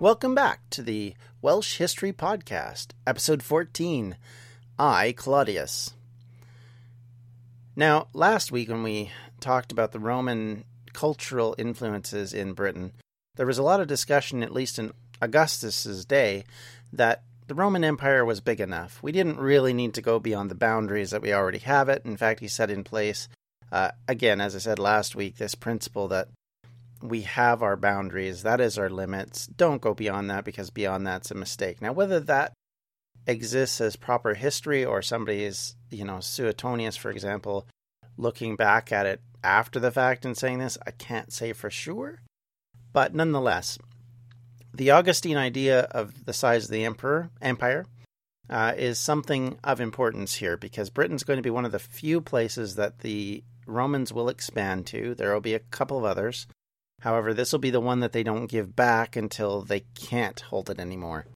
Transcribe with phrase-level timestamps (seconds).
[0.00, 4.16] Welcome back to the Welsh History Podcast, Episode 14
[4.78, 5.92] I, Claudius.
[7.74, 10.62] Now, last week when we talked about the Roman
[10.92, 12.92] cultural influences in Britain,
[13.34, 16.44] there was a lot of discussion, at least in Augustus's day,
[16.92, 19.02] that the Roman Empire was big enough.
[19.02, 22.02] We didn't really need to go beyond the boundaries that we already have it.
[22.04, 23.28] In fact, he set in place,
[23.72, 26.28] uh, again, as I said last week, this principle that
[27.02, 28.42] we have our boundaries.
[28.42, 29.46] That is our limits.
[29.46, 31.80] Don't go beyond that because beyond that's a mistake.
[31.80, 32.52] Now, whether that
[33.26, 37.66] exists as proper history or somebody is, you know, Suetonius, for example,
[38.16, 42.20] looking back at it after the fact and saying this, I can't say for sure.
[42.92, 43.78] But nonetheless,
[44.74, 47.86] the Augustine idea of the size of the emperor empire
[48.50, 52.20] uh, is something of importance here because Britain's going to be one of the few
[52.20, 55.14] places that the Romans will expand to.
[55.14, 56.46] There will be a couple of others.
[57.00, 60.68] However, this will be the one that they don't give back until they can't hold
[60.68, 61.26] it anymore.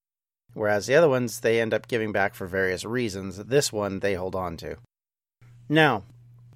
[0.54, 3.36] Whereas the other ones, they end up giving back for various reasons.
[3.36, 4.76] This one, they hold on to.
[5.68, 6.02] Now,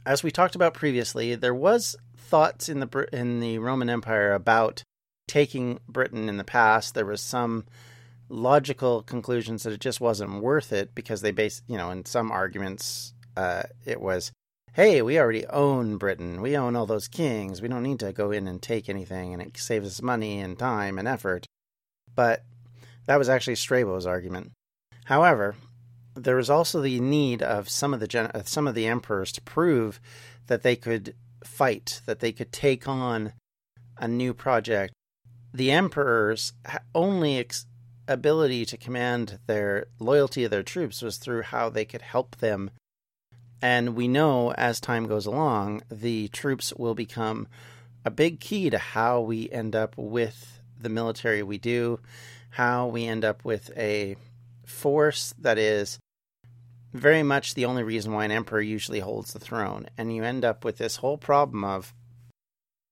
[0.04, 4.82] as we talked about previously, there was thoughts in the in the Roman Empire about
[5.28, 6.94] taking Britain in the past.
[6.94, 7.64] There was some
[8.28, 12.30] logical conclusions that it just wasn't worth it because they based, you know, in some
[12.30, 14.32] arguments, uh, it was
[14.76, 16.42] hey, we already own Britain.
[16.42, 17.62] We own all those kings.
[17.62, 20.58] We don't need to go in and take anything, and it saves us money and
[20.58, 21.46] time and effort.
[22.14, 22.44] But
[23.06, 24.52] that was actually Strabo's argument.
[25.06, 25.54] However,
[26.14, 29.40] there was also the need of some of the gen- some of the emperors to
[29.40, 29.98] prove
[30.46, 33.32] that they could fight, that they could take on
[33.96, 34.92] a new project.
[35.54, 36.52] The emperors'
[36.94, 37.64] only ex-
[38.06, 42.72] ability to command their loyalty of their troops was through how they could help them
[43.62, 47.48] and we know as time goes along, the troops will become
[48.04, 51.98] a big key to how we end up with the military we do,
[52.50, 54.16] how we end up with a
[54.64, 55.98] force that is
[56.92, 59.86] very much the only reason why an emperor usually holds the throne.
[59.96, 61.94] And you end up with this whole problem of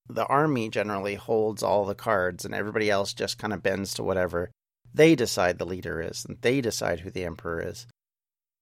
[0.09, 4.03] the army generally holds all the cards and everybody else just kind of bends to
[4.03, 4.51] whatever
[4.93, 7.87] they decide the leader is and they decide who the emperor is.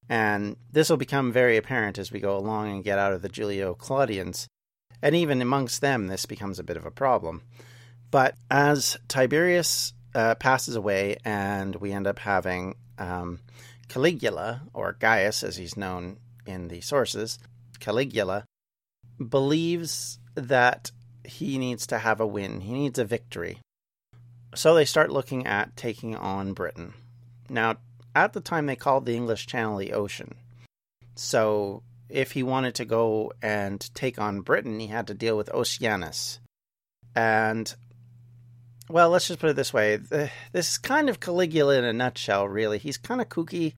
[0.08, 3.28] And this will become very apparent as we go along and get out of the
[3.28, 4.48] Julio Claudians.
[5.00, 7.42] And even amongst them, this becomes a bit of a problem.
[8.10, 13.40] But as Tiberius uh, passes away and we end up having um,
[13.88, 17.38] Caligula, or Gaius as he's known in the sources,
[17.80, 18.44] Caligula,
[19.28, 20.90] believes that
[21.24, 23.58] he needs to have a win, he needs a victory.
[24.54, 26.94] So they start looking at taking on Britain.
[27.48, 27.76] Now,
[28.14, 30.34] at the time they called the English Channel the ocean.
[31.14, 35.52] So if he wanted to go and take on Britain, he had to deal with
[35.54, 36.40] Oceanus.
[37.14, 37.74] And,
[38.88, 42.48] well, let's just put it this way this is kind of Caligula in a nutshell,
[42.48, 42.78] really.
[42.78, 43.74] He's kind of kooky.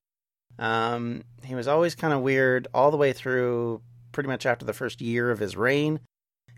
[0.57, 3.81] Um, he was always kind of weird all the way through
[4.11, 5.99] pretty much after the first year of his reign.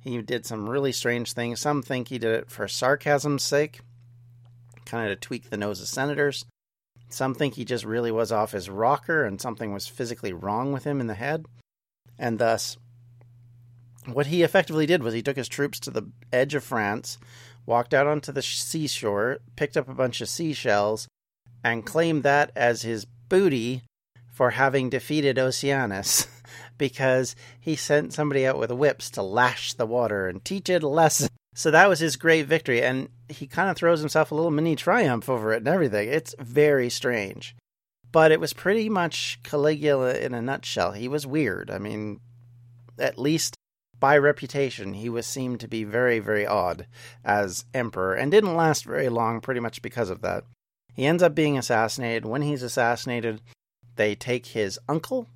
[0.02, 1.60] He did some really strange things.
[1.60, 3.82] Some think he did it for sarcasm's sake,
[4.86, 6.46] kind of to tweak the nose of senators.
[7.10, 10.84] Some think he just really was off his rocker and something was physically wrong with
[10.84, 11.46] him in the head.
[12.20, 12.78] And thus,
[14.06, 17.18] what he effectively did was he took his troops to the edge of France,
[17.66, 21.08] walked out onto the seashore, picked up a bunch of seashells,
[21.64, 23.84] and claimed that as his booty
[24.32, 26.28] for having defeated Oceanus
[26.78, 30.88] because he sent somebody out with whips to lash the water and teach it a
[30.88, 31.30] lesson.
[31.58, 34.76] So that was his great victory, and he kind of throws himself a little mini
[34.76, 36.08] triumph over it and everything.
[36.08, 37.56] It's very strange.
[38.12, 40.92] But it was pretty much Caligula in a nutshell.
[40.92, 41.72] He was weird.
[41.72, 42.20] I mean,
[43.00, 43.56] at least
[44.00, 46.86] by reputation, he was seemed to be very, very odd
[47.26, 50.44] as emperor, and didn't last very long pretty much because of that.
[50.94, 52.24] He ends up being assassinated.
[52.24, 53.42] When he's assassinated,
[53.96, 55.28] they take his uncle,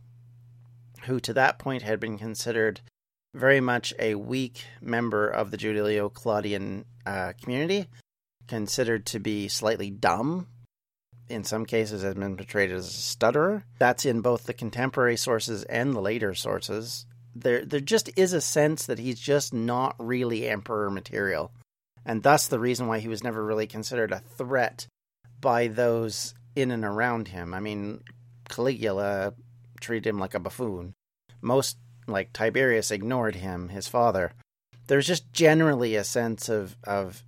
[1.05, 2.81] who to that point had been considered
[3.33, 7.87] very much a weak member of the Julio Claudian uh, community,
[8.47, 10.47] considered to be slightly dumb.
[11.29, 13.63] In some cases, has been portrayed as a stutterer.
[13.79, 17.05] That's in both the contemporary sources and the later sources.
[17.33, 21.53] There, there just is a sense that he's just not really emperor material,
[22.05, 24.87] and thus the reason why he was never really considered a threat
[25.39, 27.53] by those in and around him.
[27.53, 28.01] I mean,
[28.49, 29.33] Caligula
[29.79, 30.93] treated him like a buffoon.
[31.41, 34.33] Most, like Tiberius, ignored him, his father.
[34.87, 37.23] There's just generally a sense of, of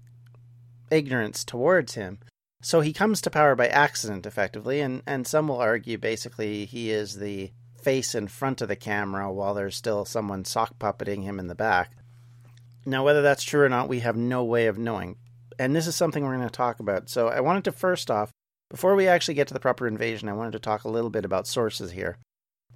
[0.91, 2.19] ignorance towards him.
[2.61, 6.91] So he comes to power by accident, effectively, and, and some will argue basically he
[6.91, 11.39] is the face in front of the camera while there's still someone sock puppeting him
[11.39, 11.91] in the back.
[12.85, 15.17] Now, whether that's true or not, we have no way of knowing.
[15.59, 17.09] And this is something we're going to talk about.
[17.09, 18.31] So I wanted to first off,
[18.69, 21.25] before we actually get to the proper invasion, I wanted to talk a little bit
[21.25, 22.17] about sources here.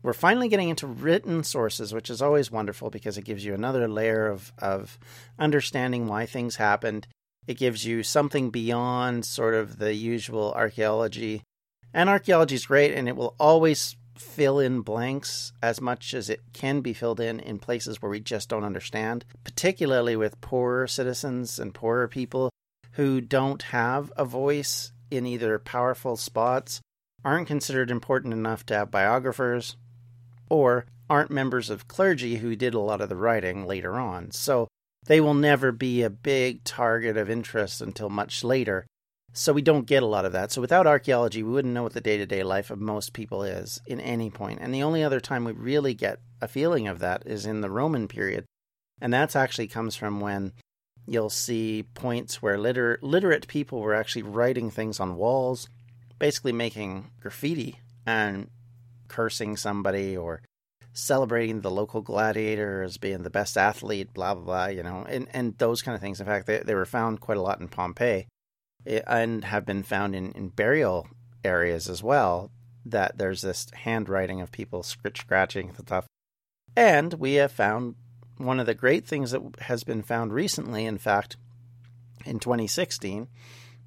[0.03, 3.88] We're finally getting into written sources, which is always wonderful because it gives you another
[3.88, 4.97] layer of, of
[5.39, 7.07] understanding why things happened.
[7.47, 11.44] It gives you something beyond sort of the usual archaeology.
[11.94, 16.41] And archaeology is great, and it will always fill in blanks as much as it
[16.53, 21.59] can be filled in in places where we just don't understand, particularly with poorer citizens
[21.59, 22.50] and poorer people
[22.93, 26.81] who don't have a voice in either powerful spots,
[27.23, 29.77] aren't considered important enough to have biographers,
[30.49, 34.31] or aren't members of clergy who did a lot of the writing later on.
[34.31, 34.67] So
[35.05, 38.85] they will never be a big target of interest until much later.
[39.33, 40.51] So we don't get a lot of that.
[40.51, 43.44] So without archaeology, we wouldn't know what the day to day life of most people
[43.44, 44.59] is in any point.
[44.61, 47.69] And the only other time we really get a feeling of that is in the
[47.69, 48.45] Roman period.
[49.00, 50.53] And that actually comes from when
[51.05, 55.69] you'll see points where liter- literate people were actually writing things on walls,
[56.19, 58.50] basically making graffiti and
[59.07, 60.42] cursing somebody or
[60.98, 65.27] celebrating the local gladiator as being the best athlete, blah blah blah, you know, and
[65.31, 66.19] and those kind of things.
[66.19, 68.27] In fact, they they were found quite a lot in Pompeii,
[68.86, 71.07] eh, and have been found in in burial
[71.44, 72.51] areas as well.
[72.86, 76.07] That there's this handwriting of people scratch scratching the stuff,
[76.75, 77.95] and we have found
[78.38, 80.86] one of the great things that has been found recently.
[80.86, 81.38] In fact,
[82.25, 83.27] in 2016,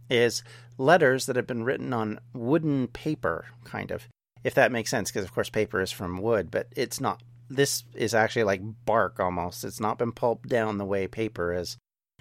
[0.08, 0.43] is
[0.78, 4.08] letters that have been written on wooden paper, kind of
[4.44, 7.22] if that makes sense, because of course paper is from wood, but it's not.
[7.48, 9.64] This is actually like bark almost.
[9.64, 11.76] It's not been pulped down the way paper is,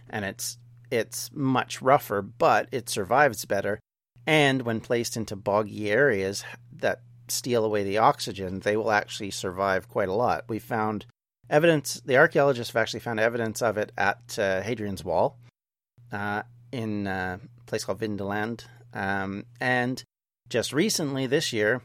[0.10, 0.58] and it's
[0.92, 3.80] it's much rougher, but it survives better.
[4.26, 6.44] And when placed into boggy areas
[6.74, 10.46] that steal away the oxygen, they will actually survive quite a lot.
[10.48, 11.06] We found
[11.50, 12.02] evidence.
[12.06, 15.38] The archaeologists have actually found evidence of it at uh, Hadrian's Wall,
[16.12, 20.04] uh, in uh, a place called Vindolanda, um, and
[20.50, 21.82] just recently this year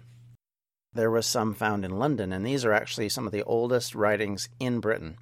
[0.94, 4.49] there was some found in London, and these are actually some of the oldest writings
[4.61, 5.17] in Britain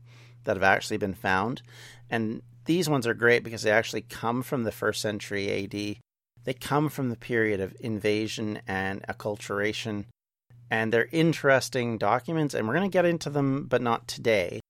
[0.44, 1.62] that have actually been found.
[2.10, 5.96] And these ones are great because they actually come from the first century AD.
[6.44, 10.04] They come from the period of invasion and acculturation,
[10.70, 14.60] and they're interesting documents, and we're going to get into them, but not today.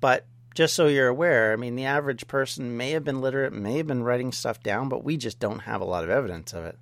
[0.00, 3.76] But just so you're aware, I mean, the average person may have been literate, may
[3.76, 6.64] have been writing stuff down, but we just don't have a lot of evidence of
[6.64, 6.78] it.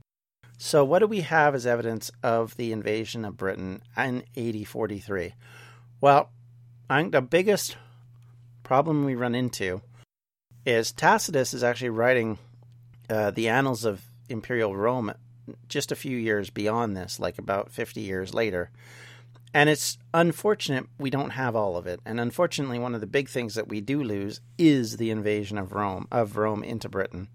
[0.60, 5.34] So, what do we have as evidence of the invasion of Britain in AD 43?
[6.00, 6.30] Well,
[6.90, 7.76] I think the biggest
[8.64, 9.82] problem we run into
[10.66, 12.38] is Tacitus is actually writing
[13.08, 15.12] uh, the annals of imperial Rome
[15.68, 18.70] just a few years beyond this, like about 50 years later.
[19.54, 22.00] And it's unfortunate we don't have all of it.
[22.04, 25.72] And unfortunately, one of the big things that we do lose is the invasion of
[25.72, 27.28] Rome, of Rome into Britain.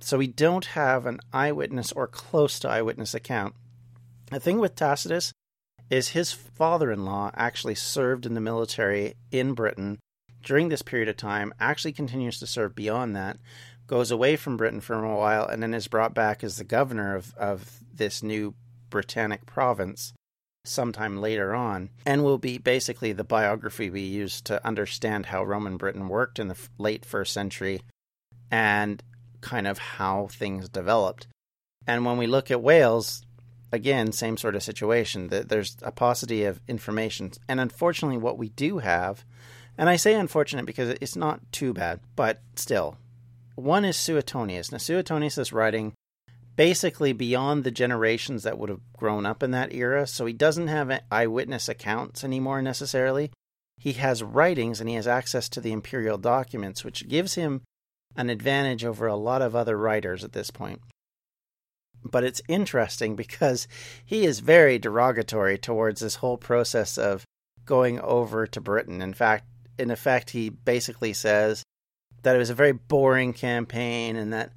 [0.00, 3.54] So we don't have an eyewitness or close to eyewitness account.
[4.30, 5.32] The thing with Tacitus
[5.90, 9.98] is his father in law actually served in the military in Britain
[10.42, 13.36] during this period of time, actually continues to serve beyond that,
[13.86, 17.14] goes away from Britain for a while, and then is brought back as the governor
[17.14, 18.54] of, of this new
[18.88, 20.14] Britannic province
[20.64, 25.76] sometime later on, and will be basically the biography we use to understand how Roman
[25.76, 27.80] Britain worked in the late first century
[28.50, 29.02] and
[29.40, 31.26] kind of how things developed.
[31.86, 33.24] And when we look at Wales,
[33.72, 35.28] again, same sort of situation.
[35.28, 37.32] There's a paucity of information.
[37.48, 39.24] And unfortunately, what we do have,
[39.78, 42.96] and I say unfortunate because it's not too bad, but still,
[43.54, 44.72] one is Suetonius.
[44.72, 45.94] Now, Suetonius is writing
[46.56, 50.68] basically beyond the generations that would have grown up in that era, so he doesn't
[50.68, 53.30] have eyewitness accounts anymore necessarily.
[53.78, 57.62] He has writings and he has access to the imperial documents, which gives him
[58.16, 60.80] an advantage over a lot of other writers at this point.
[62.02, 63.68] But it's interesting because
[64.04, 67.24] he is very derogatory towards this whole process of
[67.64, 69.02] going over to Britain.
[69.02, 69.44] In fact,
[69.78, 71.62] in effect, he basically says
[72.22, 74.52] that it was a very boring campaign and that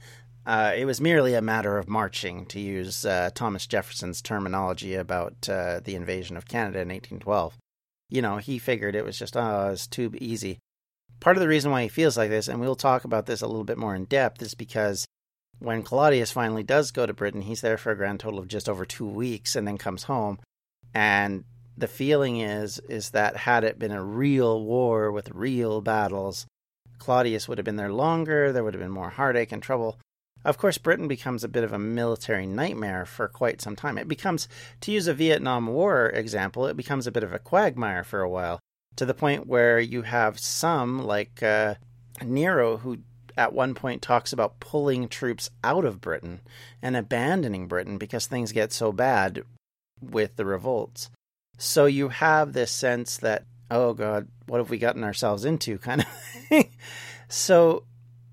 [0.45, 5.47] uh, it was merely a matter of marching, to use uh, Thomas Jefferson's terminology about
[5.47, 7.57] uh, the invasion of Canada in 1812.
[8.09, 10.59] You know, he figured it was just, oh, it's too easy.
[11.23, 13.47] Part of the reason why he feels like this, and we'll talk about this a
[13.47, 15.07] little bit more in depth, is because
[15.59, 18.67] when Claudius finally does go to Britain, he's there for a grand total of just
[18.67, 20.37] over two weeks and then comes home.
[20.93, 21.45] And
[21.77, 26.45] the feeling is is that had it been a real war with real battles,
[26.99, 29.97] Claudius would have been there longer, there would have been more heartache and trouble.
[30.43, 33.97] Of course, Britain becomes a bit of a military nightmare for quite some time.
[33.97, 34.49] It becomes,
[34.81, 38.29] to use a Vietnam War example, it becomes a bit of a quagmire for a
[38.29, 38.59] while,
[38.95, 41.75] to the point where you have some, like uh,
[42.21, 42.99] Nero, who
[43.37, 46.41] at one point talks about pulling troops out of Britain
[46.81, 49.43] and abandoning Britain because things get so bad
[50.01, 51.09] with the revolts.
[51.57, 56.01] So you have this sense that, oh God, what have we gotten ourselves into kind
[56.01, 56.69] of thing.
[57.29, 57.83] so,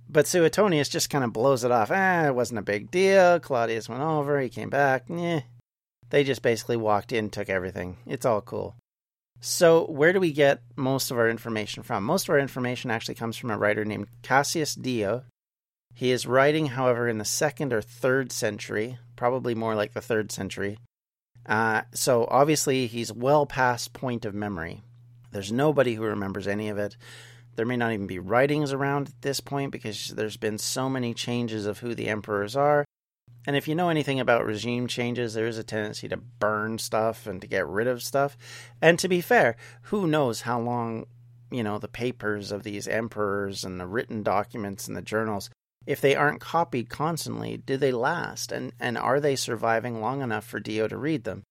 [0.08, 1.90] but Suetonius just kind of blows it off.
[1.90, 3.40] Ah, it wasn't a big deal.
[3.40, 5.04] Claudius went over, he came back.
[5.08, 5.40] Yeah.
[6.10, 7.98] They just basically walked in, took everything.
[8.04, 8.74] It's all cool.
[9.42, 12.04] So, where do we get most of our information from?
[12.04, 15.24] Most of our information actually comes from a writer named Cassius Dio.
[15.94, 20.30] He is writing, however, in the second or third century, probably more like the third
[20.30, 20.78] century.
[21.46, 24.82] Uh, so, obviously, he's well past point of memory.
[25.32, 26.98] There's nobody who remembers any of it.
[27.56, 31.14] There may not even be writings around at this point because there's been so many
[31.14, 32.84] changes of who the emperors are
[33.46, 37.26] and if you know anything about regime changes, there is a tendency to burn stuff
[37.26, 38.36] and to get rid of stuff.
[38.82, 41.06] And to be fair, who knows how long,
[41.50, 45.48] you know, the papers of these emperors and the written documents and the journals,
[45.86, 48.52] if they aren't copied constantly, do they last?
[48.52, 51.44] And and are they surviving long enough for Dio to read them?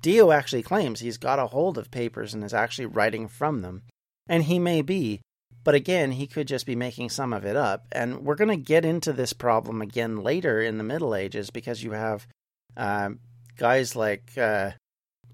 [0.00, 3.82] Dio actually claims he's got a hold of papers and is actually writing from them.
[4.28, 5.20] And he may be,
[5.68, 7.84] but again, he could just be making some of it up.
[7.92, 11.84] And we're going to get into this problem again later in the Middle Ages because
[11.84, 12.26] you have
[12.74, 13.10] uh,
[13.58, 14.70] guys like uh,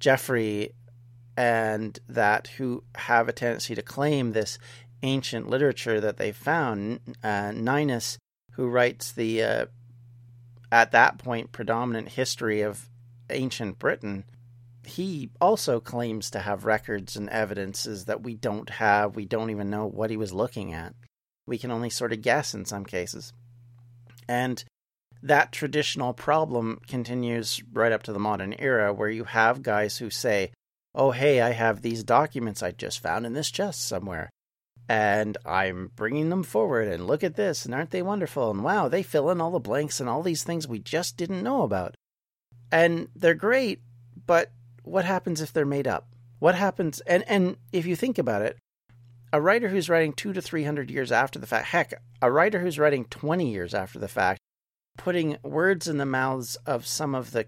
[0.01, 0.73] Geoffrey
[1.37, 4.59] and that who have a tendency to claim this
[5.05, 6.99] ancient literature that they found.
[7.23, 8.19] Uh, Nennius,
[8.55, 9.67] who writes the, uh,
[10.73, 12.89] at that point, predominant history of
[13.31, 14.25] ancient Britain,
[14.87, 19.17] he also claims to have records and evidences that we don't have.
[19.17, 20.95] We don't even know what he was looking at.
[21.47, 23.33] We can only sort of guess in some cases.
[24.29, 24.65] And
[25.23, 30.11] that traditional problem continues right up to the modern era, where you have guys who
[30.11, 30.51] say,
[30.95, 34.31] Oh, hey, I have these documents I just found in this chest somewhere.
[34.89, 38.51] And I'm bringing them forward, and look at this, and aren't they wonderful?
[38.51, 41.43] And wow, they fill in all the blanks and all these things we just didn't
[41.43, 41.95] know about.
[42.71, 43.81] And they're great,
[44.27, 44.53] but
[44.85, 46.09] what happens if they're made up?
[46.39, 47.01] What happens?
[47.01, 48.59] And and if you think about it,
[49.33, 52.61] a writer who's writing two to three hundred years after the fact, heck, a writer
[52.61, 54.41] who's writing twenty years after the fact,
[54.97, 57.47] putting words in the mouths of some of the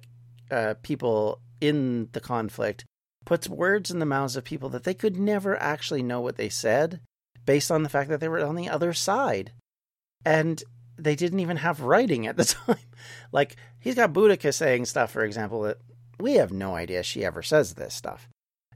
[0.50, 2.84] uh, people in the conflict,
[3.24, 6.48] puts words in the mouths of people that they could never actually know what they
[6.48, 7.00] said,
[7.44, 9.52] based on the fact that they were on the other side,
[10.24, 10.62] and
[10.98, 12.78] they didn't even have writing at the time.
[13.32, 15.78] like he's got Boudica saying stuff, for example, that
[16.18, 18.28] we have no idea she ever says this stuff.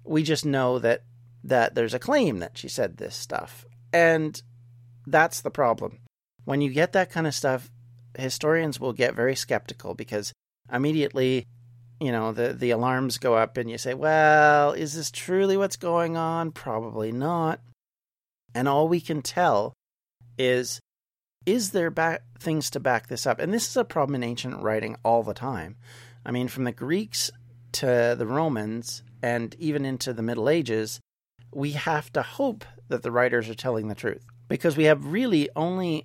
[0.04, 1.02] We just know that
[1.42, 3.64] that there's a claim that she said this stuff.
[3.92, 4.40] And
[5.06, 6.00] that's the problem.
[6.44, 7.70] When you get that kind of stuff,
[8.16, 10.32] historians will get very skeptical because
[10.72, 11.46] immediately,
[11.98, 15.76] you know, the the alarms go up and you say, "Well, is this truly what's
[15.76, 16.52] going on?
[16.52, 17.60] Probably not."
[18.54, 19.74] And all we can tell
[20.38, 20.80] is
[21.46, 23.38] is there back, things to back this up?
[23.38, 25.76] And this is a problem in ancient writing all the time.
[26.24, 27.30] I mean, from the Greeks
[27.72, 31.00] to the Romans and even into the Middle Ages,
[31.52, 35.48] we have to hope that the writers are telling the truth because we have really
[35.56, 36.04] only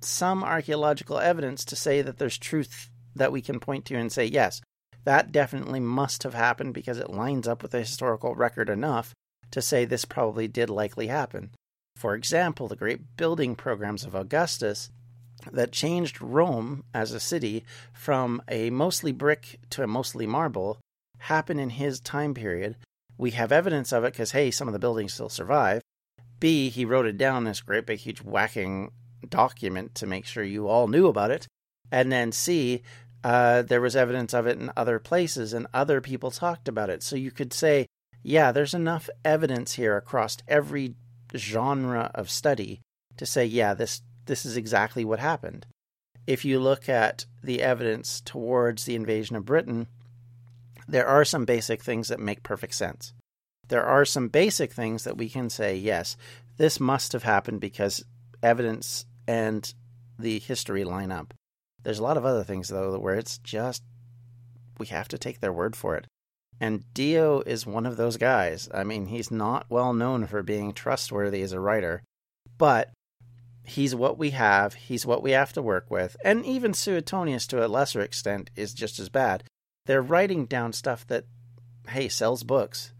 [0.00, 4.24] some archaeological evidence to say that there's truth that we can point to and say,
[4.24, 4.60] yes,
[5.04, 9.14] that definitely must have happened because it lines up with the historical record enough
[9.50, 11.50] to say this probably did likely happen.
[11.96, 14.90] For example, the great building programs of Augustus
[15.52, 20.78] that changed Rome as a city from a mostly brick to a mostly marble
[21.18, 22.76] happened in his time period.
[23.18, 25.82] We have evidence of it because, hey, some of the buildings still survive.
[26.38, 28.90] B, he wrote it down this great big, huge, whacking
[29.28, 31.46] document to make sure you all knew about it.
[31.90, 32.82] And then C,
[33.24, 37.02] uh, there was evidence of it in other places and other people talked about it.
[37.02, 37.86] So you could say,
[38.22, 40.94] yeah, there's enough evidence here across every
[41.34, 42.80] genre of study
[43.16, 45.66] to say, yeah, this this is exactly what happened.
[46.26, 49.86] If you look at the evidence towards the invasion of Britain,
[50.88, 53.12] there are some basic things that make perfect sense.
[53.68, 56.16] There are some basic things that we can say, yes,
[56.56, 58.04] this must have happened because
[58.42, 59.72] evidence and
[60.18, 61.34] the history line up.
[61.82, 63.82] There's a lot of other things though where it's just
[64.78, 66.06] we have to take their word for it.
[66.60, 68.68] And Dio is one of those guys.
[68.72, 72.02] I mean, he's not well known for being trustworthy as a writer,
[72.56, 72.90] but
[73.66, 76.16] he's what we have, he's what we have to work with.
[76.24, 79.44] And even Suetonius, to a lesser extent, is just as bad.
[79.86, 81.24] They're writing down stuff that,
[81.88, 82.92] hey, sells books.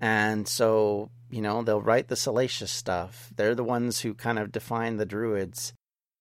[0.00, 3.30] And so, you know, they'll write the salacious stuff.
[3.34, 5.72] They're the ones who kind of define the Druids.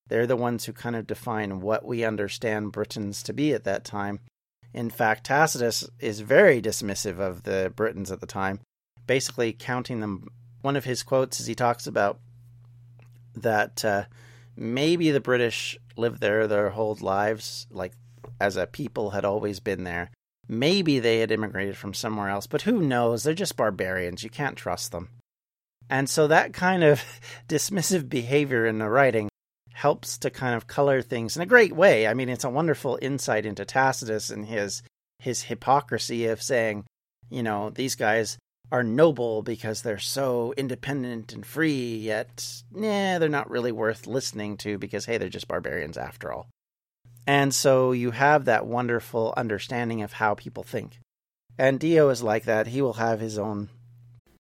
[0.07, 3.83] They're the ones who kind of define what we understand Britons to be at that
[3.83, 4.19] time.
[4.73, 8.59] In fact, Tacitus is very dismissive of the Britons at the time,
[9.05, 10.27] basically counting them.
[10.61, 12.19] One of his quotes is he talks about
[13.35, 14.05] that uh,
[14.55, 17.93] maybe the British lived there their whole lives, like
[18.39, 20.11] as a people had always been there.
[20.47, 23.23] Maybe they had immigrated from somewhere else, but who knows?
[23.23, 24.23] They're just barbarians.
[24.23, 25.09] You can't trust them.
[25.89, 27.03] And so that kind of
[27.47, 29.29] dismissive behavior in the writing
[29.73, 32.07] helps to kind of color things in a great way.
[32.07, 34.83] I mean, it's a wonderful insight into Tacitus and his
[35.19, 36.85] his hypocrisy of saying,
[37.29, 38.37] you know, these guys
[38.73, 44.57] are noble because they're so independent and free, yet, nah, they're not really worth listening
[44.57, 46.47] to because, hey, they're just barbarians after all.
[47.27, 50.99] And so you have that wonderful understanding of how people think.
[51.57, 52.67] And Dio is like that.
[52.67, 53.69] He will have his own.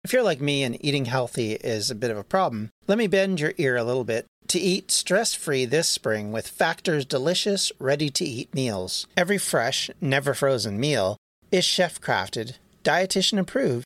[0.05, 3.07] If you're like me and eating healthy is a bit of a problem, let me
[3.07, 7.71] bend your ear a little bit to eat stress free this spring with Factor's delicious,
[7.77, 9.05] ready to eat meals.
[9.17, 11.17] Every fresh, never frozen meal
[11.51, 13.85] is chef crafted, dietitian approved,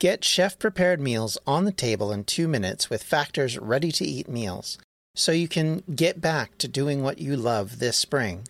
[0.00, 4.30] Get chef prepared meals on the table in two minutes with Factor's ready to eat
[4.30, 4.78] meals
[5.14, 8.48] so you can get back to doing what you love this spring.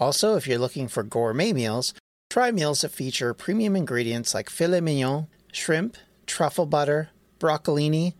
[0.00, 1.92] Also, if you're looking for gourmet meals,
[2.30, 8.14] try meals that feature premium ingredients like filet mignon, shrimp, truffle butter, broccolini,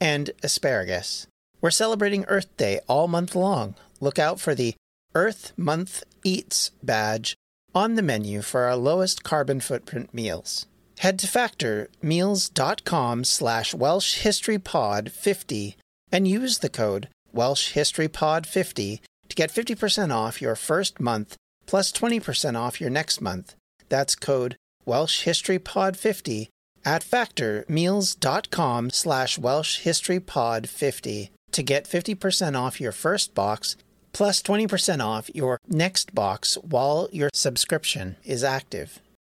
[0.00, 1.26] and asparagus.
[1.60, 3.74] We're celebrating Earth Day all month long.
[4.00, 4.74] Look out for the
[5.14, 7.34] Earth Month Eats badge
[7.74, 10.64] on the menu for our lowest carbon footprint meals.
[10.98, 15.76] Head to factormeals.com slash welshhistorypod50
[16.10, 22.80] and use the code welshhistorypod50 to get 50% off your first month plus 20% off
[22.80, 23.54] your next month.
[23.88, 24.56] That's code
[24.86, 26.48] welshhistorypod50
[26.84, 33.76] at factormeals.com slash welshhistorypod50 to get 50% off your first box
[34.12, 39.00] plus 20% off your next box while your subscription is active.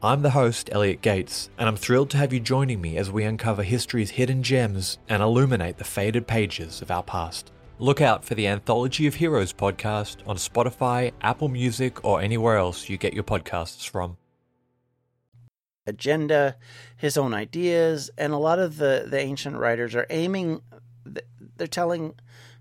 [0.00, 3.24] I'm the host, Elliot Gates, and I'm thrilled to have you joining me as we
[3.24, 7.50] uncover history's hidden gems and illuminate the faded pages of our past.
[7.80, 12.88] Look out for the Anthology of Heroes podcast on Spotify, Apple Music, or anywhere else
[12.88, 14.16] you get your podcasts from
[15.88, 16.54] agenda,
[16.96, 20.60] his own ideas, and a lot of the, the ancient writers are aiming,
[21.56, 22.14] they're telling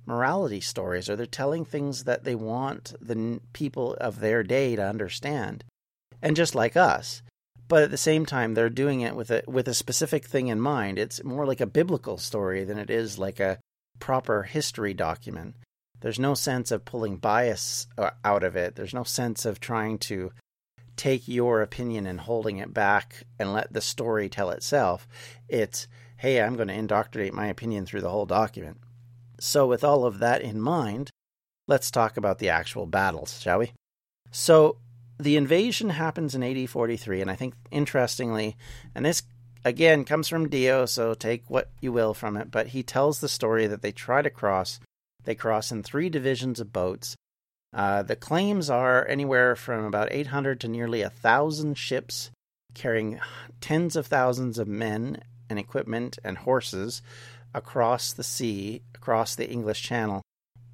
[0.05, 4.81] morality stories or they're telling things that they want the people of their day to
[4.81, 5.63] understand.
[6.21, 7.21] And just like us.
[7.67, 10.59] But at the same time, they're doing it with a with a specific thing in
[10.59, 10.97] mind.
[10.97, 13.59] It's more like a biblical story than it is like a
[13.99, 15.55] proper history document.
[15.99, 18.75] There's no sense of pulling bias uh, out of it.
[18.75, 20.31] There's no sense of trying to
[20.95, 25.07] take your opinion and holding it back and let the story tell itself.
[25.47, 28.77] It's, hey, I'm going to indoctrinate my opinion through the whole document.
[29.39, 31.11] So, with all of that in mind,
[31.67, 33.73] let's talk about the actual battles, shall we?
[34.31, 34.77] So,
[35.19, 38.55] the invasion happens in AD 43, and I think interestingly,
[38.93, 39.23] and this
[39.65, 43.27] again comes from Dio, so take what you will from it, but he tells the
[43.27, 44.79] story that they try to cross.
[45.23, 47.15] They cross in three divisions of boats.
[47.73, 52.31] Uh, the claims are anywhere from about 800 to nearly a thousand ships
[52.73, 53.19] carrying
[53.59, 57.01] tens of thousands of men and equipment and horses
[57.53, 60.21] across the sea, across the English Channel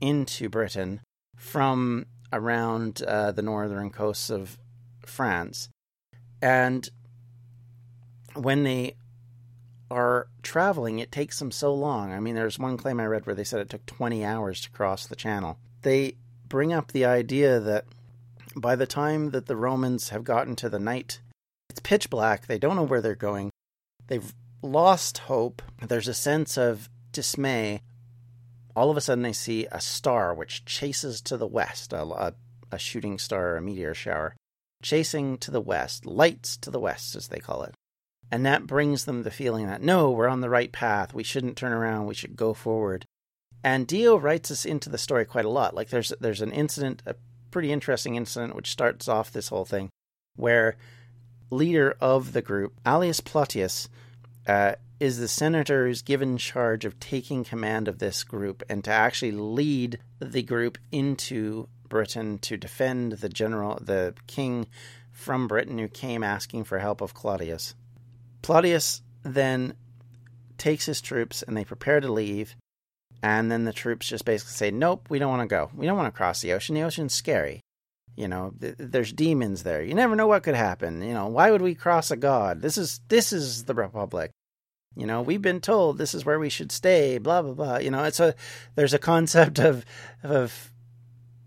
[0.01, 0.99] into Britain
[1.37, 4.57] from around uh, the northern coasts of
[5.05, 5.69] France.
[6.41, 6.89] And
[8.33, 8.95] when they
[9.89, 12.11] are traveling, it takes them so long.
[12.11, 14.71] I mean, there's one claim I read where they said it took 20 hours to
[14.71, 15.59] cross the channel.
[15.83, 16.15] They
[16.49, 17.85] bring up the idea that
[18.55, 21.21] by the time that the Romans have gotten to the night,
[21.69, 22.47] it's pitch black.
[22.47, 23.51] They don't know where they're going.
[24.07, 25.61] They've lost hope.
[25.81, 27.81] There's a sense of dismay.
[28.75, 32.33] All of a sudden, they see a star which chases to the west, a, a,
[32.71, 34.35] a shooting star, a meteor shower,
[34.81, 37.75] chasing to the west, lights to the west, as they call it.
[38.31, 41.13] And that brings them the feeling that, no, we're on the right path.
[41.13, 42.07] We shouldn't turn around.
[42.07, 43.05] We should go forward.
[43.63, 45.75] And Dio writes us into the story quite a lot.
[45.75, 47.15] Like there's there's an incident, a
[47.51, 49.89] pretty interesting incident, which starts off this whole thing,
[50.35, 50.75] where
[51.49, 53.87] leader of the group, Aulus Plautius,
[54.47, 58.89] uh, is the senator who's given charge of taking command of this group and to
[58.89, 64.65] actually lead the group into Britain to defend the general, the king
[65.11, 67.75] from Britain who came asking for help of Claudius.
[68.43, 69.73] Claudius then
[70.57, 72.55] takes his troops and they prepare to leave.
[73.21, 75.69] And then the troops just basically say, Nope, we don't want to go.
[75.75, 76.75] We don't want to cross the ocean.
[76.75, 77.59] The ocean's scary.
[78.15, 79.83] You know, th- there's demons there.
[79.83, 81.01] You never know what could happen.
[81.01, 82.61] You know, why would we cross a god?
[82.61, 84.31] This is this is the republic.
[84.95, 87.17] You know, we've been told this is where we should stay.
[87.17, 87.77] Blah blah blah.
[87.77, 88.35] You know, it's a
[88.75, 89.85] there's a concept of
[90.23, 90.71] of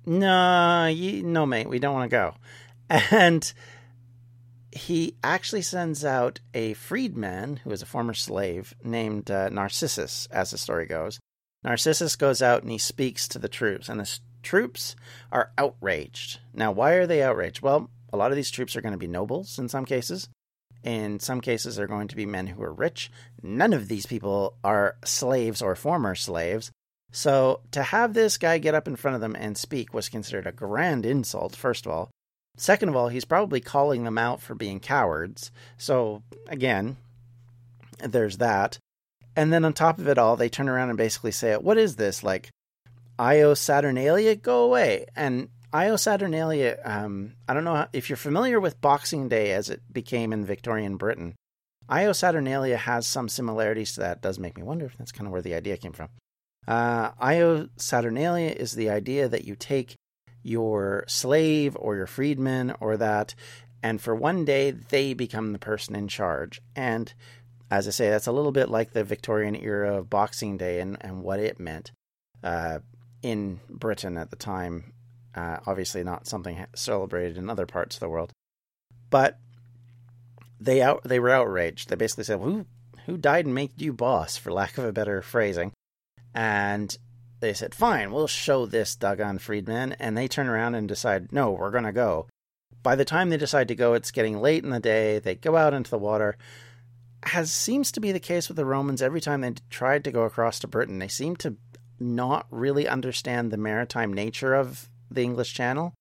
[0.04, 2.34] no, you, no, mate, we don't want to go,
[3.10, 3.52] and
[4.70, 10.50] he actually sends out a freedman who is a former slave named uh, Narcissus, as
[10.50, 11.18] the story goes.
[11.64, 14.94] Narcissus goes out and he speaks to the troops, and the troops
[15.32, 16.38] are outraged.
[16.54, 17.62] Now, why are they outraged?
[17.62, 20.28] Well, a lot of these troops are going to be nobles in some cases.
[20.82, 23.10] In some cases, they're going to be men who are rich.
[23.42, 26.70] None of these people are slaves or former slaves.
[27.10, 30.46] So, to have this guy get up in front of them and speak was considered
[30.46, 32.10] a grand insult, first of all.
[32.56, 35.50] Second of all, he's probably calling them out for being cowards.
[35.76, 36.96] So, again,
[37.98, 38.78] there's that.
[39.34, 41.96] And then on top of it all, they turn around and basically say, What is
[41.96, 42.22] this?
[42.22, 42.50] Like,
[43.18, 45.06] Io Saturnalia, go away.
[45.14, 49.82] And Io Saturnalia, um, I don't know if you're familiar with Boxing Day as it
[49.92, 51.34] became in Victorian Britain.
[51.88, 54.18] Io Saturnalia has some similarities to that.
[54.18, 56.08] It does make me wonder if that's kind of where the idea came from.
[56.66, 59.94] Uh, Io Saturnalia is the idea that you take
[60.42, 63.34] your slave or your freedman or that,
[63.82, 66.60] and for one day they become the person in charge.
[66.74, 67.12] And
[67.70, 70.96] as I say, that's a little bit like the Victorian era of Boxing Day and,
[71.00, 71.92] and what it meant.
[72.42, 72.78] Uh,
[73.22, 74.92] in Britain at the time.
[75.36, 78.32] Uh, obviously, not something celebrated in other parts of the world,
[79.10, 79.38] but
[80.58, 81.90] they out they were outraged.
[81.90, 82.64] They basically said, "Who
[83.04, 85.72] who died and made you boss?" For lack of a better phrasing,
[86.34, 86.96] and
[87.40, 91.52] they said, "Fine, we'll show this Dagon freedman." And they turn around and decide, "No,
[91.52, 92.28] we're to go."
[92.82, 95.18] By the time they decide to go, it's getting late in the day.
[95.18, 96.36] They go out into the water.
[97.34, 100.22] As seems to be the case with the Romans, every time they tried to go
[100.22, 101.56] across to Britain, they seem to
[101.98, 105.94] not really understand the maritime nature of the English Channel,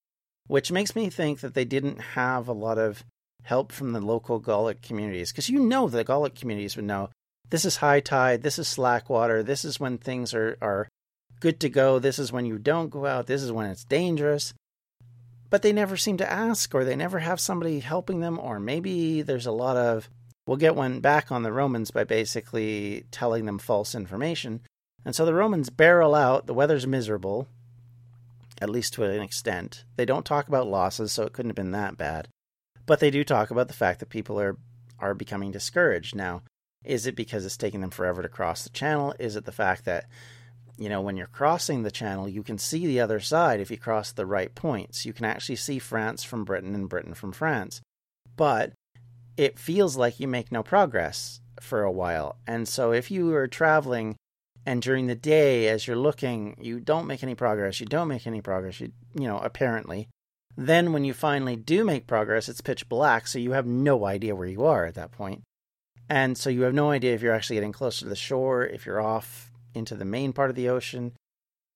[0.46, 3.04] which makes me think that they didn't have a lot of
[3.42, 5.32] help from the local Gallic communities.
[5.32, 7.10] Because you know the Gallic communities would know
[7.50, 10.88] this is high tide, this is slack water, this is when things are, are
[11.40, 14.52] good to go, this is when you don't go out, this is when it's dangerous.
[15.48, 19.22] But they never seem to ask, or they never have somebody helping them, or maybe
[19.22, 20.08] there's a lot of
[20.46, 24.60] we'll get one back on the Romans by basically telling them false information.
[25.04, 26.46] And so the Romans barrel out.
[26.46, 27.48] The weather's miserable,
[28.60, 29.84] at least to an extent.
[29.96, 32.28] They don't talk about losses, so it couldn't have been that bad.
[32.86, 34.56] But they do talk about the fact that people are
[34.98, 36.14] are becoming discouraged.
[36.14, 36.42] Now,
[36.84, 39.14] is it because it's taking them forever to cross the channel?
[39.18, 40.06] Is it the fact that
[40.78, 43.78] you know, when you're crossing the channel, you can see the other side if you
[43.78, 45.06] cross the right points.
[45.06, 47.80] You can actually see France from Britain and Britain from France.
[48.36, 48.72] But
[49.36, 52.36] it feels like you make no progress for a while.
[52.46, 54.16] And so if you are traveling
[54.66, 58.26] and during the day as you're looking you don't make any progress you don't make
[58.26, 60.08] any progress you you know apparently
[60.56, 64.34] then when you finally do make progress it's pitch black so you have no idea
[64.34, 65.42] where you are at that point
[66.08, 68.84] and so you have no idea if you're actually getting closer to the shore if
[68.84, 71.12] you're off into the main part of the ocean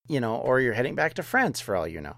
[0.08, 2.16] you know or you're heading back to France for all you know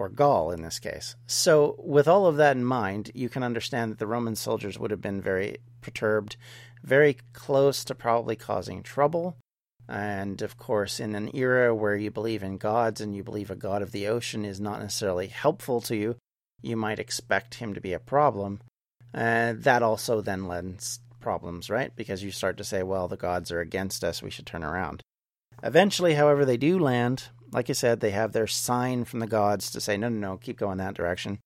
[0.00, 1.14] or Gaul in this case.
[1.26, 4.90] So, with all of that in mind, you can understand that the Roman soldiers would
[4.90, 6.38] have been very perturbed,
[6.82, 9.36] very close to probably causing trouble.
[9.90, 13.56] And of course, in an era where you believe in gods and you believe a
[13.56, 16.16] god of the ocean is not necessarily helpful to you,
[16.62, 18.60] you might expect him to be a problem.
[19.12, 21.94] And uh, that also then lends problems, right?
[21.96, 25.02] Because you start to say, well, the gods are against us, we should turn around.
[25.64, 27.24] Eventually, however, they do land.
[27.52, 30.36] Like I said, they have their sign from the gods to say, no, no, no,
[30.36, 31.40] keep going that direction.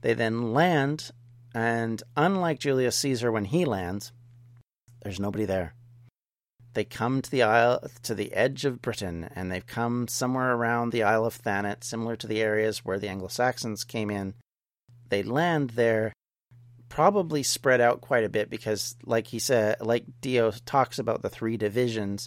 [0.00, 1.12] They then land,
[1.54, 4.10] and unlike Julius Caesar when he lands,
[5.02, 5.74] there's nobody there.
[6.74, 10.90] They come to the isle to the edge of Britain, and they've come somewhere around
[10.90, 14.34] the Isle of Thanet, similar to the areas where the Anglo Saxons came in.
[15.08, 16.12] They land there,
[16.88, 21.30] probably spread out quite a bit because, like he said, like Dio talks about the
[21.30, 22.26] three divisions,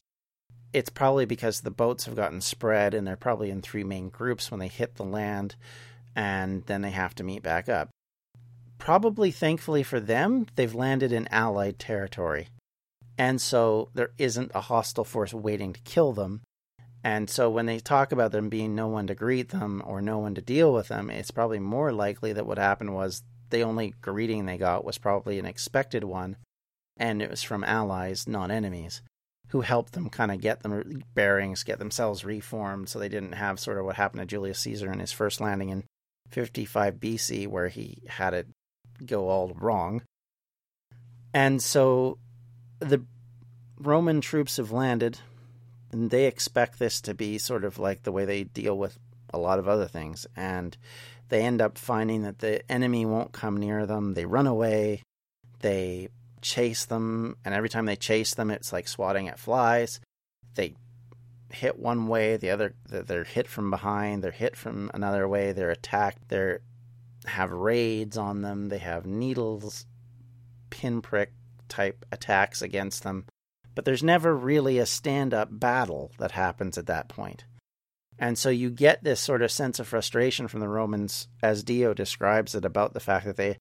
[0.73, 4.49] it's probably because the boats have gotten spread and they're probably in three main groups
[4.49, 5.55] when they hit the land
[6.15, 7.89] and then they have to meet back up.
[8.77, 12.47] Probably thankfully for them, they've landed in Allied territory.
[13.17, 16.41] And so there isn't a hostile force waiting to kill them.
[17.03, 20.19] And so when they talk about them being no one to greet them or no
[20.19, 23.93] one to deal with them, it's probably more likely that what happened was the only
[24.01, 26.35] greeting they got was probably an expected one,
[26.97, 29.01] and it was from allies, not enemies,
[29.49, 33.59] who helped them kind of get them bearings, get themselves reformed, so they didn't have
[33.59, 35.85] sort of what happened to Julius Caesar in his first landing in
[36.31, 38.47] 55 BC, where he had it
[39.05, 40.01] go all wrong.
[41.33, 42.17] And so
[42.79, 43.03] the
[43.79, 45.19] Roman troops have landed,
[45.91, 48.97] and they expect this to be sort of like the way they deal with
[49.33, 50.25] a lot of other things.
[50.35, 50.77] And
[51.29, 54.13] they end up finding that the enemy won't come near them.
[54.13, 55.01] They run away.
[55.59, 56.09] They
[56.41, 59.99] chase them, and every time they chase them, it's like swatting at flies.
[60.55, 60.75] They
[61.51, 65.71] hit one way, the other they're hit from behind, they're hit from another way, they're
[65.71, 66.57] attacked, they
[67.25, 69.85] have raids on them, they have needles,
[70.69, 71.31] pinprick
[71.67, 73.25] type attacks against them.
[73.75, 77.45] But there's never really a stand up battle that happens at that point.
[78.19, 81.93] And so you get this sort of sense of frustration from the Romans, as Dio
[81.93, 83.57] describes it, about the fact that they,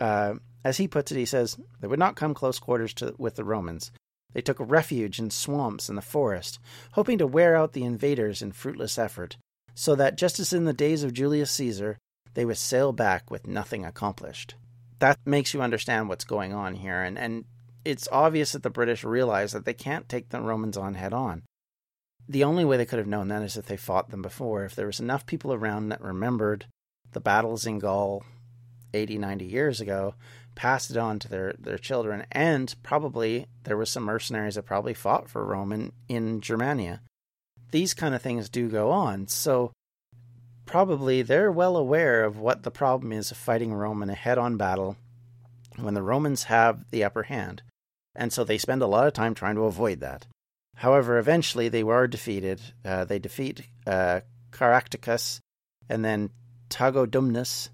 [0.00, 3.36] uh, as he puts it, he says, they would not come close quarters to, with
[3.36, 3.92] the Romans.
[4.32, 6.58] They took refuge in swamps and the forest,
[6.94, 9.36] hoping to wear out the invaders in fruitless effort,
[9.76, 11.98] so that, just as in the days of Julius Caesar,
[12.34, 14.56] they would sail back with nothing accomplished.
[14.98, 17.44] That makes you understand what's going on here, and, and
[17.84, 21.42] it's obvious that the British realize that they can't take the Romans on head on
[22.28, 24.64] the only way they could have known that is if they fought them before.
[24.64, 26.66] If there was enough people around that remembered
[27.12, 28.24] the battles in Gaul
[28.92, 30.14] 80, 90 years ago,
[30.54, 34.94] passed it on to their, their children, and probably there was some mercenaries that probably
[34.94, 37.00] fought for Rome in, in Germania.
[37.72, 39.72] These kind of things do go on, so
[40.74, 44.38] probably they're well aware of what the problem is of fighting Rome in a head
[44.38, 44.96] on battle
[45.76, 47.62] when the Romans have the upper hand.
[48.16, 50.26] And so they spend a lot of time trying to avoid that.
[50.74, 52.60] However, eventually they were defeated.
[52.84, 55.38] Uh, they defeat uh, Caractacus
[55.88, 56.30] and then
[56.70, 57.68] Togodumnus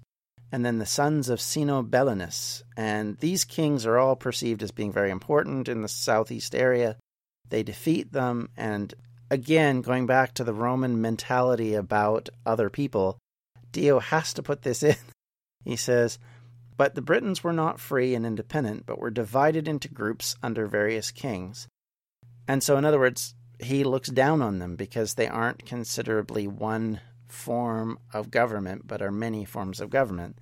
[0.51, 2.61] and then the sons of Cunobelinus.
[2.77, 6.97] And these kings are all perceived as being very important in the southeast area.
[7.49, 8.93] They defeat them, and
[9.31, 13.17] again, going back to the Roman mentality about other people,
[13.71, 14.95] Dio has to put this in.
[15.63, 16.17] He says,
[16.75, 21.11] But the Britons were not free and independent, but were divided into groups under various
[21.11, 21.67] kings.
[22.47, 26.99] And so, in other words, he looks down on them because they aren't considerably one
[27.27, 30.39] form of government, but are many forms of government.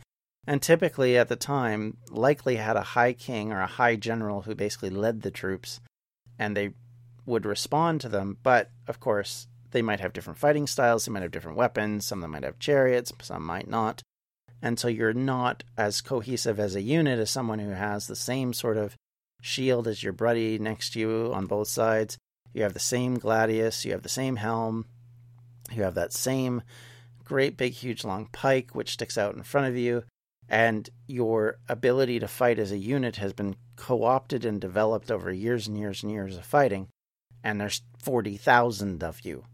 [0.48, 4.56] And typically at the time, likely had a high king or a high general who
[4.56, 5.82] basically led the troops,
[6.40, 6.72] and they
[7.26, 8.38] would respond to them.
[8.44, 12.20] But of course, they might have different fighting styles, they might have different weapons, some
[12.20, 14.02] of them might have chariots, some might not.
[14.62, 18.54] And so you're not as cohesive as a unit as someone who has the same
[18.54, 18.96] sort of
[19.42, 22.18] shield as your buddy next to you on both sides.
[22.54, 24.86] You have the same gladius, you have the same helm,
[25.72, 26.64] you have that same
[27.24, 30.04] great big huge long pike which sticks out in front of you,
[30.50, 35.68] and your ability to fight as a unit has been co-opted and developed over years
[35.68, 36.88] and years and years of fighting,
[37.44, 39.46] and there's 40,000 of you.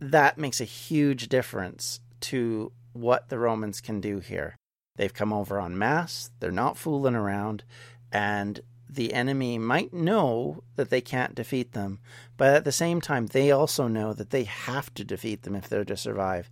[0.00, 4.56] That makes a huge difference to what the Romans can do here.
[4.96, 7.64] They've come over en masse, they're not fooling around,
[8.12, 12.00] and the enemy might know that they can't defeat them,
[12.36, 15.68] but at the same time, they also know that they have to defeat them if
[15.68, 16.50] they're to survive.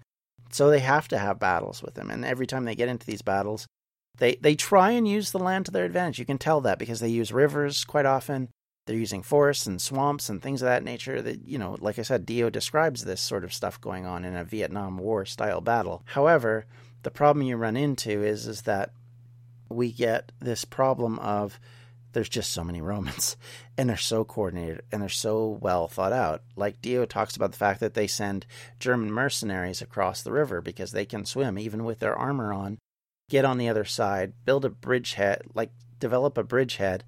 [0.50, 2.10] So they have to have battles with them.
[2.10, 3.66] And every time they get into these battles,
[4.18, 6.18] they, they try and use the land to their advantage.
[6.18, 8.48] You can tell that because they use rivers quite often.
[8.88, 11.20] They're using forests and swamps and things of that nature.
[11.20, 14.34] That you know, like I said, Dio describes this sort of stuff going on in
[14.34, 16.02] a Vietnam War style battle.
[16.06, 16.64] However,
[17.02, 18.92] the problem you run into is is that
[19.68, 21.60] we get this problem of
[22.14, 23.36] there's just so many Romans
[23.76, 26.42] and they're so coordinated and they're so well thought out.
[26.56, 28.46] Like Dio talks about the fact that they send
[28.80, 32.78] German mercenaries across the river because they can swim even with their armor on,
[33.28, 37.04] get on the other side, build a bridgehead, like develop a bridgehead.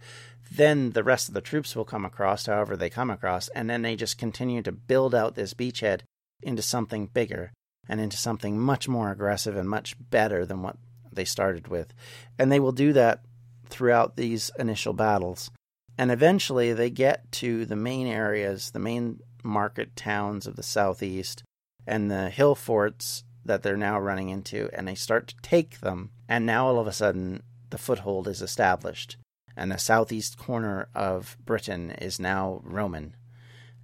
[0.50, 3.82] Then the rest of the troops will come across, however they come across, and then
[3.82, 6.00] they just continue to build out this beachhead
[6.42, 7.52] into something bigger
[7.88, 10.76] and into something much more aggressive and much better than what
[11.12, 11.92] they started with.
[12.38, 13.24] And they will do that
[13.68, 15.50] throughout these initial battles.
[15.96, 21.42] And eventually they get to the main areas, the main market towns of the southeast,
[21.86, 26.10] and the hill forts that they're now running into, and they start to take them.
[26.28, 29.16] And now all of a sudden, the foothold is established,
[29.60, 33.14] and the southeast corner of Britain is now Roman.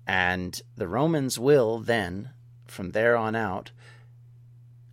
[0.06, 2.30] And the Romans will then,
[2.66, 3.72] from there on out,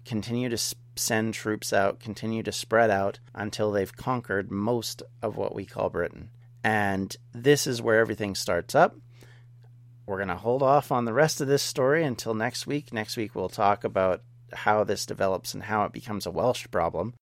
[0.04, 5.56] continue to send troops out, continue to spread out until they've conquered most of what
[5.56, 6.30] we call Britain.
[6.66, 8.98] And this is where everything starts up.
[10.06, 12.92] We're going to hold off on the rest of this story until next week.
[12.92, 17.14] Next week, we'll talk about how this develops and how it becomes a Welsh problem.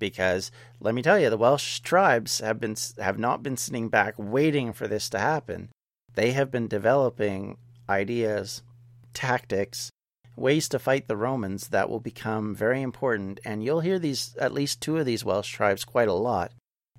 [0.00, 4.14] Because let me tell you, the Welsh tribes have been have not been sitting back
[4.18, 5.68] waiting for this to happen.
[6.14, 7.58] They have been developing
[7.88, 8.62] ideas,
[9.14, 9.92] tactics,
[10.34, 13.38] ways to fight the Romans that will become very important.
[13.44, 16.50] And you'll hear these, at least two of these Welsh tribes, quite a lot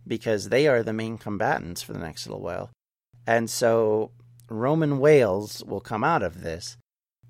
[0.07, 2.69] because they are the main combatants for the next little while.
[3.27, 4.11] And so
[4.49, 6.77] Roman Wales will come out of this,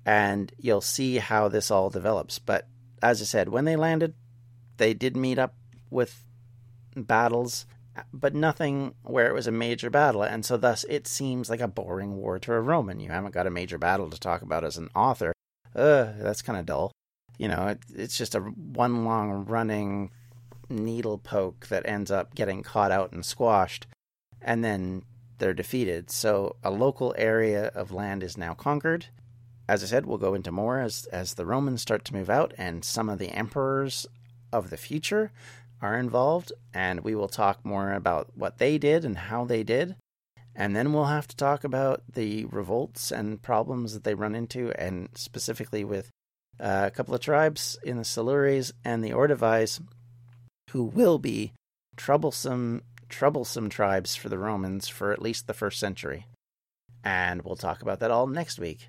[0.04, 2.38] and you'll see how this all develops.
[2.38, 2.66] But
[3.02, 4.14] as I said, when they landed,
[4.78, 5.54] they did meet up
[5.92, 6.24] with
[6.96, 7.66] battles,
[8.12, 10.22] but nothing where it was a major battle.
[10.22, 13.00] And so, thus, it seems like a boring war to a Roman.
[13.00, 15.32] You haven't got a major battle to talk about as an author
[15.74, 16.92] uh, that's kind of dull.
[17.38, 20.10] You know, it, it's just a one long running
[20.68, 23.86] needle poke that ends up getting caught out and squashed,
[24.40, 25.02] and then
[25.38, 26.10] they're defeated.
[26.10, 29.06] So a local area of land is now conquered.
[29.68, 32.52] As I said, we'll go into more as as the Romans start to move out,
[32.56, 34.06] and some of the emperors
[34.52, 35.32] of the future
[35.82, 39.96] are involved, and we will talk more about what they did and how they did.
[40.54, 44.70] And then we'll have to talk about the revolts and problems that they run into,
[44.80, 46.08] and specifically with
[46.60, 49.82] uh, a couple of tribes in the Silures and the Ordovices,
[50.70, 51.52] who will be
[51.96, 56.26] troublesome, troublesome tribes for the Romans for at least the first century.
[57.02, 58.88] And we'll talk about that all next week.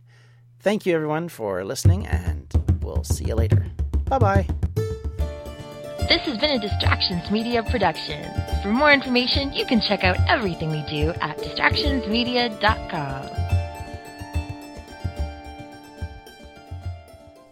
[0.59, 2.47] Thank you, everyone, for listening, and
[2.81, 3.71] we'll see you later.
[4.05, 4.47] Bye bye.
[6.09, 8.29] This has been a Distractions Media production.
[8.61, 13.29] For more information, you can check out everything we do at distractionsmedia.com.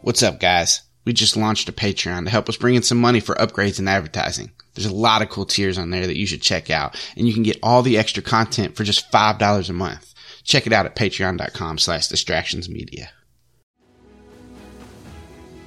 [0.02, 0.82] What's up, guys?
[1.06, 3.88] We just launched a Patreon to help us bring in some money for upgrades and
[3.88, 4.52] advertising.
[4.74, 7.34] There's a lot of cool tiers on there that you should check out, and you
[7.34, 10.14] can get all the extra content for just $5 a month.
[10.44, 13.08] Check it out at patreon.com slash distractionsmedia.